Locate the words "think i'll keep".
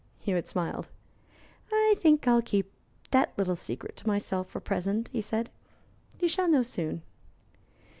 1.99-2.71